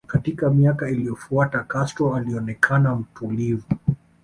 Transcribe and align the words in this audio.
Katika 0.07 0.49
miaka 0.49 0.89
iliyofuata 0.89 1.63
Castro 1.63 2.15
alionekana 2.15 2.95
mtulivu 2.95 3.67